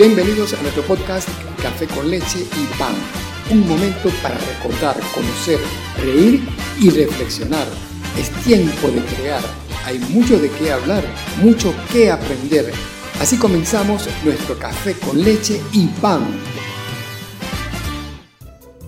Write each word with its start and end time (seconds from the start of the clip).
Bienvenidos 0.00 0.54
a 0.54 0.62
nuestro 0.62 0.82
podcast 0.84 1.28
Café 1.60 1.86
con 1.86 2.10
leche 2.10 2.38
y 2.38 2.78
pan. 2.78 2.94
Un 3.50 3.68
momento 3.68 4.08
para 4.22 4.34
recordar, 4.38 4.96
conocer, 5.14 5.58
reír 6.02 6.40
y 6.80 6.88
reflexionar. 6.88 7.66
Es 8.18 8.30
tiempo 8.42 8.88
de 8.88 9.02
crear. 9.14 9.42
Hay 9.84 9.98
mucho 9.98 10.38
de 10.38 10.48
qué 10.52 10.72
hablar, 10.72 11.04
mucho 11.42 11.74
que 11.92 12.10
aprender. 12.10 12.72
Así 13.20 13.36
comenzamos 13.36 14.08
nuestro 14.24 14.58
café 14.58 14.94
con 14.94 15.22
leche 15.22 15.60
y 15.74 15.88
pan. 16.00 16.22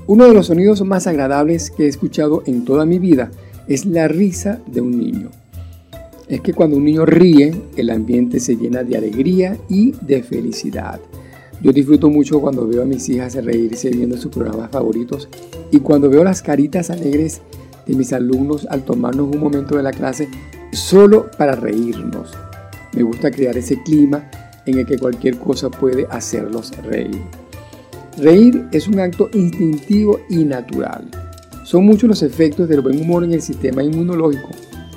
Uno 0.06 0.24
de 0.24 0.32
los 0.32 0.46
sonidos 0.46 0.80
más 0.80 1.06
agradables 1.06 1.70
que 1.70 1.84
he 1.84 1.88
escuchado 1.88 2.42
en 2.46 2.64
toda 2.64 2.86
mi 2.86 2.98
vida 2.98 3.30
es 3.68 3.84
la 3.84 4.08
risa 4.08 4.62
de 4.66 4.80
un 4.80 4.98
niño. 4.98 5.41
Es 6.32 6.40
que 6.40 6.54
cuando 6.54 6.78
un 6.78 6.84
niño 6.86 7.04
ríe, 7.04 7.54
el 7.76 7.90
ambiente 7.90 8.40
se 8.40 8.56
llena 8.56 8.82
de 8.82 8.96
alegría 8.96 9.58
y 9.68 9.92
de 10.00 10.22
felicidad. 10.22 10.98
Yo 11.60 11.74
disfruto 11.74 12.08
mucho 12.08 12.40
cuando 12.40 12.66
veo 12.66 12.80
a 12.80 12.86
mis 12.86 13.06
hijas 13.10 13.34
reírse 13.34 13.90
viendo 13.90 14.16
sus 14.16 14.32
programas 14.32 14.70
favoritos 14.70 15.28
y 15.70 15.80
cuando 15.80 16.08
veo 16.08 16.24
las 16.24 16.40
caritas 16.40 16.88
alegres 16.88 17.42
de 17.86 17.94
mis 17.94 18.14
alumnos 18.14 18.66
al 18.70 18.82
tomarnos 18.82 19.28
un 19.30 19.40
momento 19.40 19.76
de 19.76 19.82
la 19.82 19.90
clase 19.90 20.26
solo 20.72 21.30
para 21.36 21.54
reírnos. 21.54 22.32
Me 22.94 23.02
gusta 23.02 23.30
crear 23.30 23.58
ese 23.58 23.82
clima 23.82 24.30
en 24.64 24.78
el 24.78 24.86
que 24.86 24.96
cualquier 24.96 25.36
cosa 25.36 25.68
puede 25.68 26.06
hacerlos 26.08 26.72
reír. 26.82 27.20
Reír 28.16 28.68
es 28.72 28.88
un 28.88 29.00
acto 29.00 29.28
instintivo 29.34 30.18
y 30.30 30.44
natural. 30.44 31.10
Son 31.64 31.84
muchos 31.84 32.08
los 32.08 32.22
efectos 32.22 32.70
del 32.70 32.80
buen 32.80 32.98
humor 32.98 33.22
en 33.22 33.34
el 33.34 33.42
sistema 33.42 33.82
inmunológico. 33.82 34.48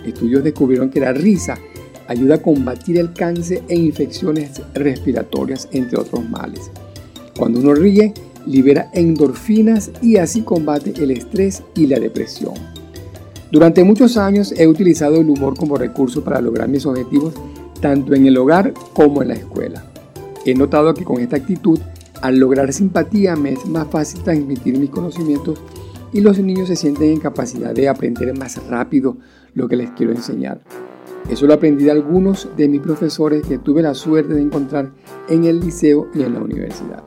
Estudios 0.05 0.43
descubrieron 0.43 0.89
que 0.89 0.99
la 0.99 1.13
risa 1.13 1.57
ayuda 2.07 2.35
a 2.35 2.41
combatir 2.41 2.97
el 2.97 3.13
cáncer 3.13 3.63
e 3.67 3.75
infecciones 3.75 4.61
respiratorias, 4.73 5.67
entre 5.71 5.99
otros 5.99 6.29
males. 6.29 6.69
Cuando 7.37 7.59
uno 7.59 7.73
ríe, 7.73 8.13
libera 8.45 8.89
endorfinas 8.93 9.91
y 10.01 10.17
así 10.17 10.41
combate 10.41 10.93
el 10.97 11.11
estrés 11.11 11.63
y 11.75 11.87
la 11.87 11.99
depresión. 11.99 12.53
Durante 13.51 13.83
muchos 13.83 14.17
años 14.17 14.53
he 14.57 14.67
utilizado 14.67 15.21
el 15.21 15.29
humor 15.29 15.57
como 15.57 15.77
recurso 15.77 16.23
para 16.23 16.41
lograr 16.41 16.67
mis 16.67 16.85
objetivos 16.85 17.33
tanto 17.81 18.13
en 18.13 18.25
el 18.25 18.37
hogar 18.37 18.73
como 18.93 19.21
en 19.21 19.29
la 19.29 19.35
escuela. 19.35 19.85
He 20.45 20.53
notado 20.53 20.93
que 20.93 21.03
con 21.03 21.19
esta 21.19 21.37
actitud, 21.37 21.79
al 22.21 22.37
lograr 22.37 22.71
simpatía 22.73 23.35
me 23.35 23.53
es 23.53 23.65
más 23.65 23.87
fácil 23.87 24.23
transmitir 24.23 24.77
mis 24.77 24.89
conocimientos 24.89 25.59
y 26.15 26.21
los 26.21 26.39
niños 26.39 26.69
se 26.69 26.77
sienten 26.77 27.09
en 27.09 27.19
capacidad 27.19 27.73
de 27.73 27.89
aprender 27.89 28.33
más 28.39 28.65
rápido 28.69 29.17
lo 29.53 29.67
que 29.67 29.75
les 29.75 29.89
quiero 29.91 30.13
enseñar. 30.13 30.61
Eso 31.29 31.45
lo 31.45 31.53
aprendí 31.53 31.83
de 31.83 31.91
algunos 31.91 32.47
de 32.55 32.69
mis 32.69 32.79
profesores 32.79 33.45
que 33.45 33.57
tuve 33.57 33.81
la 33.81 33.93
suerte 33.93 34.33
de 34.33 34.41
encontrar 34.41 34.93
en 35.27 35.43
el 35.43 35.59
liceo 35.59 36.07
y 36.15 36.21
en 36.21 36.33
la 36.35 36.39
universidad. 36.39 37.03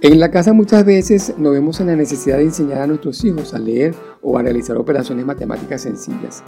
En 0.00 0.20
la 0.20 0.30
casa 0.30 0.52
muchas 0.52 0.84
veces 0.84 1.34
nos 1.38 1.54
vemos 1.54 1.80
en 1.80 1.88
la 1.88 1.96
necesidad 1.96 2.36
de 2.36 2.44
enseñar 2.44 2.82
a 2.82 2.86
nuestros 2.86 3.24
hijos 3.24 3.52
a 3.52 3.58
leer 3.58 3.96
o 4.22 4.38
a 4.38 4.42
realizar 4.42 4.76
operaciones 4.76 5.26
matemáticas 5.26 5.82
sencillas. 5.82 6.44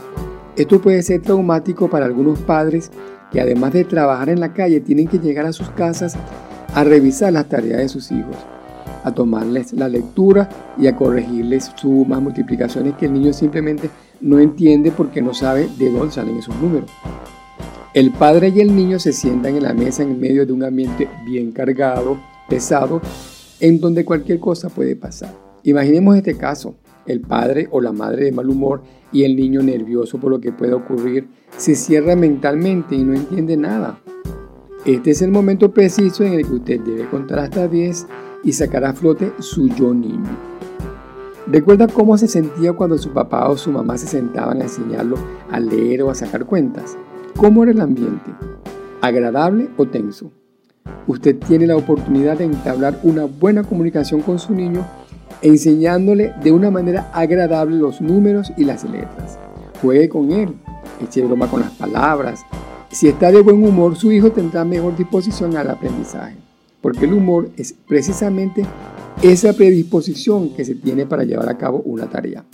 Esto 0.55 0.81
puede 0.81 1.03
ser 1.03 1.23
traumático 1.23 1.91
para 1.91 2.07
algunos 2.07 2.39
padres 2.39 2.93
que 3.33 3.41
además 3.41 3.73
de 3.73 3.83
trabajar 3.83 4.29
en 4.29 4.39
la 4.39 4.55
calle 4.55 4.79
tienen 4.79 5.09
que 5.09 5.19
llegar 5.19 5.47
a 5.47 5.53
sus 5.53 5.69
casas 5.71 6.15
a 6.75 6.85
revisar 6.85 7.33
las 7.33 7.49
tareas 7.49 7.79
de 7.79 7.89
sus 7.89 8.13
hijos, 8.13 8.37
a 9.09 9.15
tomarles 9.15 9.73
la 9.73 9.89
lectura 9.89 10.49
y 10.79 10.87
a 10.87 10.97
corregirles 10.97 11.73
sumas, 11.77 12.23
multiplicaciones 12.23 12.95
que 12.95 13.07
el 13.07 13.13
niño 13.13 13.33
simplemente 13.33 13.91
no 14.21 14.39
entiende 14.39 14.91
porque 14.91 15.23
no 15.23 15.35
sabe 15.35 15.69
de 15.79 15.91
dónde 15.91 16.13
salen 16.13 16.39
esos 16.39 16.57
números. 16.61 16.91
El 17.95 18.13
padre 18.13 18.53
y 18.55 18.61
el 18.61 18.75
niño 18.77 18.99
se 18.99 19.13
sientan 19.13 19.57
en 19.57 19.63
la 19.63 19.75
mesa 19.75 20.03
en 20.03 20.21
medio 20.21 20.47
de 20.47 20.53
un 20.53 20.63
ambiente 20.63 21.09
bien 21.27 21.53
cargado, 21.53 22.19
pesado, 22.49 23.01
en 23.61 23.81
donde 23.81 24.05
cualquier 24.05 24.39
cosa 24.39 24.69
puede 24.69 24.95
pasar. 24.95 25.35
Imaginemos 25.65 26.17
este 26.17 26.37
caso, 26.37 26.77
el 27.07 27.21
padre 27.21 27.67
o 27.71 27.81
la 27.81 27.93
madre 27.93 28.27
de 28.27 28.33
mal 28.33 28.49
humor 28.49 28.83
y 29.13 29.25
el 29.25 29.37
niño 29.37 29.63
nervioso 29.63 30.19
por 30.19 30.31
lo 30.31 30.41
que 30.41 30.53
pueda 30.53 30.77
ocurrir 30.77 31.29
se 31.57 31.75
cierra 31.75 32.15
mentalmente 32.15 32.95
y 32.95 33.03
no 33.03 33.15
entiende 33.15 33.57
nada. 33.57 33.99
Este 34.85 35.11
es 35.11 35.23
el 35.23 35.31
momento 35.31 35.73
preciso 35.73 36.25
en 36.25 36.35
el 36.35 36.47
que 36.47 36.55
usted 36.55 36.81
debe 36.81 37.09
contar 37.09 37.41
hasta 37.41 37.67
10 37.67 38.07
y 38.45 38.53
sacar 38.53 38.85
a 38.85 38.93
flote 38.93 39.33
su 39.39 39.69
yo 39.69 39.93
niño. 39.95 40.31
Recuerda 41.47 41.87
cómo 41.87 42.19
se 42.19 42.29
sentía 42.29 42.73
cuando 42.75 42.99
su 42.99 43.11
papá 43.11 43.49
o 43.49 43.57
su 43.57 43.71
mamá 43.73 43.97
se 43.97 44.07
sentaban 44.07 44.61
a 44.61 44.65
enseñarlo 44.65 45.17
a 45.51 45.59
leer 45.59 46.03
o 46.03 46.11
a 46.11 46.15
sacar 46.15 46.45
cuentas. 46.45 46.97
¿Cómo 47.37 47.63
era 47.63 47.73
el 47.73 47.81
ambiente? 47.81 48.31
¿Agradable 49.01 49.71
o 49.77 49.87
tenso? 49.87 50.31
Usted 51.07 51.37
tiene 51.39 51.67
la 51.67 51.77
oportunidad 51.77 52.39
de 52.39 52.45
entablar 52.45 53.01
una 53.03 53.25
buena 53.25 53.63
comunicación 53.63 54.21
con 54.21 54.39
su 54.39 54.55
niño 54.55 54.85
enseñándole 55.43 56.35
de 56.43 56.53
una 56.53 56.71
manera 56.71 57.11
agradable 57.13 57.77
los 57.77 58.01
números 58.01 58.53
y 58.57 58.65
las 58.65 58.85
letras. 58.85 59.39
Juegue 59.81 60.09
con 60.09 60.33
él, 60.33 60.55
eche 61.01 61.25
broma 61.25 61.49
con 61.49 61.61
las 61.61 61.71
palabras. 61.73 62.41
Si 62.91 63.09
está 63.09 63.31
de 63.31 63.43
buen 63.43 63.65
humor, 63.65 63.97
su 63.97 64.11
hijo 64.11 64.33
tendrá 64.33 64.65
mejor 64.65 64.97
disposición 64.97 65.57
al 65.57 65.71
aprendizaje, 65.71 66.37
porque 66.81 67.07
el 67.07 67.15
humor 67.15 67.51
es 67.57 67.75
precisamente 67.87 68.65
esa 69.23 69.53
predisposición 69.53 70.51
que 70.51 70.65
se 70.65 70.77
tiene 70.77 71.07
para 71.07 71.25
llevar 71.25 71.49
a 71.49 71.59
cabo 71.59 71.83
una 71.85 72.09
tarea. 72.09 72.45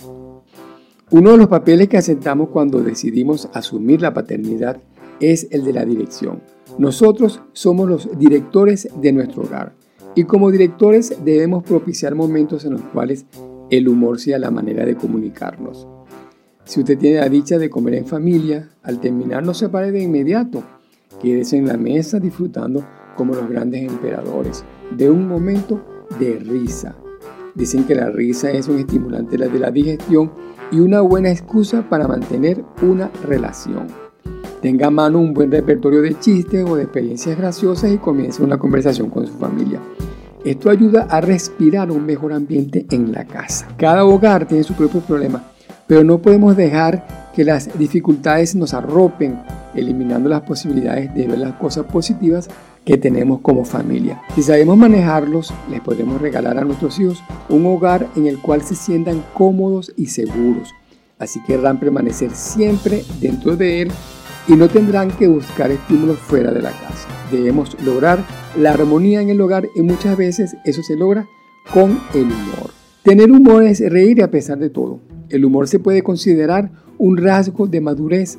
Uno 1.11 1.31
de 1.31 1.37
los 1.37 1.47
papeles 1.47 1.87
que 1.87 1.97
aceptamos 1.97 2.49
cuando 2.49 2.81
decidimos 2.81 3.47
asumir 3.53 4.01
la 4.01 4.13
paternidad 4.13 4.77
es 5.19 5.47
el 5.51 5.63
de 5.63 5.73
la 5.73 5.85
dirección. 5.85 6.41
Nosotros 6.79 7.41
somos 7.53 7.87
los 7.87 8.17
directores 8.17 8.89
de 8.99 9.13
nuestro 9.13 9.43
hogar 9.43 9.73
y 10.15 10.23
como 10.23 10.49
directores 10.49 11.15
debemos 11.23 11.63
propiciar 11.63 12.15
momentos 12.15 12.65
en 12.65 12.73
los 12.73 12.81
cuales 12.81 13.25
el 13.69 13.87
humor 13.87 14.19
sea 14.19 14.39
la 14.39 14.51
manera 14.51 14.85
de 14.85 14.95
comunicarnos. 14.95 15.87
Si 16.63 16.79
usted 16.79 16.97
tiene 16.97 17.19
la 17.19 17.29
dicha 17.29 17.59
de 17.59 17.69
comer 17.69 17.95
en 17.95 18.07
familia, 18.07 18.69
al 18.81 18.99
terminar 18.99 19.43
no 19.43 19.53
se 19.53 19.69
pare 19.69 19.91
de 19.91 20.01
inmediato. 20.01 20.63
Quédese 21.21 21.57
en 21.57 21.67
la 21.67 21.77
mesa 21.77 22.19
disfrutando 22.19 22.83
como 23.15 23.33
los 23.33 23.49
grandes 23.49 23.89
emperadores 23.89 24.63
de 24.91 25.09
un 25.09 25.27
momento 25.27 25.81
de 26.19 26.39
risa. 26.39 26.95
Dicen 27.55 27.85
que 27.85 27.95
la 27.95 28.09
risa 28.09 28.51
es 28.51 28.67
un 28.67 28.79
estimulante 28.79 29.37
de 29.37 29.59
la 29.59 29.71
digestión 29.71 30.31
y 30.71 30.79
una 30.79 31.01
buena 31.01 31.31
excusa 31.31 31.87
para 31.89 32.07
mantener 32.07 32.63
una 32.81 33.09
relación. 33.23 33.87
Tenga 34.61 34.87
a 34.87 34.91
mano 34.91 35.19
un 35.19 35.33
buen 35.33 35.51
repertorio 35.51 36.01
de 36.01 36.19
chistes 36.19 36.65
o 36.67 36.75
de 36.75 36.83
experiencias 36.83 37.37
graciosas 37.37 37.91
y 37.91 37.97
comience 37.97 38.43
una 38.43 38.57
conversación 38.57 39.09
con 39.09 39.25
su 39.27 39.33
familia. 39.33 39.79
Esto 40.43 40.69
ayuda 40.69 41.07
a 41.09 41.21
respirar 41.21 41.91
un 41.91 42.05
mejor 42.05 42.33
ambiente 42.33 42.85
en 42.91 43.11
la 43.11 43.25
casa. 43.25 43.67
Cada 43.77 44.05
hogar 44.05 44.47
tiene 44.47 44.63
su 44.63 44.73
propio 44.73 45.01
problema, 45.01 45.43
pero 45.87 46.03
no 46.03 46.19
podemos 46.19 46.55
dejar 46.57 47.31
que 47.33 47.43
las 47.43 47.77
dificultades 47.77 48.55
nos 48.55 48.73
arropen, 48.73 49.39
eliminando 49.75 50.29
las 50.29 50.41
posibilidades 50.41 51.13
de 51.15 51.27
ver 51.27 51.39
las 51.39 51.53
cosas 51.53 51.85
positivas 51.85 52.49
que 52.85 52.97
tenemos 52.97 53.41
como 53.41 53.65
familia. 53.65 54.21
Si 54.35 54.43
sabemos 54.43 54.77
manejarlos, 54.77 55.53
les 55.69 55.81
podremos 55.81 56.21
regalar 56.21 56.57
a 56.57 56.63
nuestros 56.63 56.99
hijos 56.99 57.23
un 57.49 57.65
hogar 57.65 58.07
en 58.15 58.27
el 58.27 58.39
cual 58.39 58.61
se 58.61 58.75
sientan 58.75 59.23
cómodos 59.33 59.91
y 59.97 60.07
seguros. 60.07 60.69
Así 61.17 61.41
querrán 61.43 61.79
permanecer 61.79 62.31
siempre 62.31 63.03
dentro 63.19 63.55
de 63.55 63.81
él 63.81 63.91
y 64.47 64.53
no 64.53 64.67
tendrán 64.67 65.09
que 65.09 65.27
buscar 65.27 65.71
estímulos 65.71 66.19
fuera 66.19 66.51
de 66.51 66.61
la 66.61 66.71
casa. 66.71 67.07
Debemos 67.31 67.75
lograr 67.83 68.19
la 68.55 68.71
armonía 68.71 69.21
en 69.21 69.29
el 69.29 69.41
hogar 69.41 69.67
y 69.75 69.81
muchas 69.81 70.15
veces 70.15 70.55
eso 70.63 70.83
se 70.83 70.95
logra 70.95 71.27
con 71.73 71.99
el 72.13 72.25
humor. 72.25 72.69
Tener 73.01 73.31
humor 73.31 73.63
es 73.63 73.79
reír 73.79 74.21
a 74.21 74.29
pesar 74.29 74.59
de 74.59 74.69
todo. 74.69 74.99
El 75.29 75.45
humor 75.45 75.67
se 75.67 75.79
puede 75.79 76.03
considerar 76.03 76.71
un 76.99 77.17
rasgo 77.17 77.65
de 77.65 77.81
madurez 77.81 78.37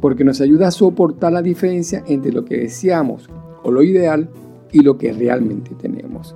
porque 0.00 0.24
nos 0.24 0.40
ayuda 0.40 0.68
a 0.68 0.72
soportar 0.72 1.32
la 1.32 1.42
diferencia 1.42 2.04
entre 2.06 2.32
lo 2.32 2.44
que 2.44 2.56
deseamos 2.56 3.28
o 3.62 3.70
lo 3.70 3.82
ideal 3.82 4.28
y 4.72 4.80
lo 4.80 4.98
que 4.98 5.12
realmente 5.12 5.72
tenemos. 5.80 6.34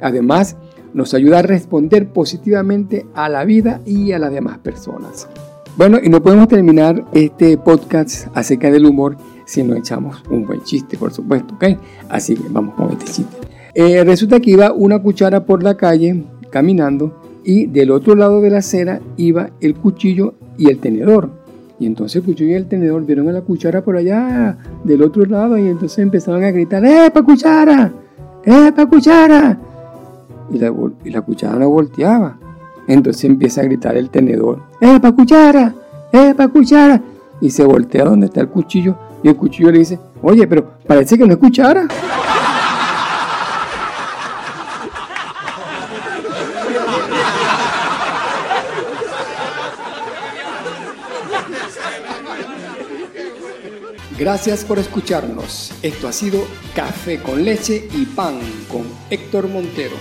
Además, 0.00 0.56
nos 0.94 1.14
ayuda 1.14 1.40
a 1.40 1.42
responder 1.42 2.08
positivamente 2.08 3.06
a 3.14 3.28
la 3.28 3.44
vida 3.44 3.80
y 3.84 4.12
a 4.12 4.18
las 4.18 4.32
demás 4.32 4.58
personas. 4.58 5.28
Bueno, 5.76 5.98
y 6.02 6.08
no 6.08 6.22
podemos 6.22 6.48
terminar 6.48 7.04
este 7.12 7.56
podcast 7.56 8.26
acerca 8.34 8.70
del 8.70 8.86
humor 8.86 9.16
si 9.44 9.62
no 9.62 9.76
echamos 9.76 10.22
un 10.28 10.44
buen 10.44 10.62
chiste, 10.62 10.98
por 10.98 11.12
supuesto, 11.12 11.54
¿ok? 11.54 11.78
Así 12.08 12.34
que 12.34 12.48
vamos 12.50 12.74
con 12.74 12.90
este 12.90 13.04
chiste. 13.06 13.36
Eh, 13.74 14.02
resulta 14.02 14.40
que 14.40 14.50
iba 14.50 14.72
una 14.72 15.00
cuchara 15.00 15.46
por 15.46 15.62
la 15.62 15.76
calle 15.76 16.24
caminando 16.50 17.22
y 17.44 17.66
del 17.66 17.92
otro 17.92 18.14
lado 18.14 18.40
de 18.40 18.50
la 18.50 18.58
acera 18.58 19.00
iba 19.16 19.50
el 19.60 19.74
cuchillo 19.74 20.34
y 20.58 20.68
el 20.68 20.78
tenedor. 20.78 21.30
Y 21.80 21.86
entonces 21.86 22.16
el 22.16 22.22
cuchillo 22.24 22.50
y 22.50 22.54
el 22.54 22.66
tenedor 22.66 23.04
vieron 23.04 23.28
a 23.28 23.32
la 23.32 23.42
cuchara 23.42 23.82
por 23.82 23.96
allá 23.96 24.56
del 24.84 25.02
otro 25.02 25.24
lado 25.24 25.56
y 25.58 25.68
entonces 25.68 25.98
empezaron 25.98 26.42
a 26.44 26.50
gritar, 26.50 26.84
¡Epa 26.84 27.22
cuchara! 27.22 27.92
¡Epa 28.44 28.86
cuchara! 28.86 29.58
Y 30.52 30.58
la, 30.58 30.72
y 31.04 31.10
la 31.10 31.20
cuchara 31.20 31.56
no 31.58 31.70
volteaba. 31.70 32.38
Entonces 32.86 33.24
empieza 33.24 33.60
a 33.60 33.64
gritar 33.64 33.96
el 33.96 34.10
tenedor, 34.10 34.62
¡Epa 34.80 35.12
cuchara! 35.12 35.74
¡Epa 36.12 36.48
cuchara! 36.48 37.00
Y 37.40 37.50
se 37.50 37.64
voltea 37.64 38.04
donde 38.04 38.26
está 38.26 38.40
el 38.40 38.48
cuchillo 38.48 38.96
y 39.22 39.28
el 39.28 39.36
cuchillo 39.36 39.70
le 39.70 39.78
dice, 39.78 39.98
oye, 40.22 40.46
pero 40.46 40.66
parece 40.86 41.16
que 41.16 41.26
no 41.26 41.34
es 41.34 41.38
cuchara. 41.38 41.86
Gracias 54.18 54.64
por 54.64 54.80
escucharnos. 54.80 55.72
Esto 55.80 56.08
ha 56.08 56.12
sido 56.12 56.44
Café 56.74 57.22
con 57.22 57.44
leche 57.44 57.88
y 57.94 58.04
pan 58.04 58.40
con 58.68 58.84
Héctor 59.10 59.46
Montero. 59.46 59.94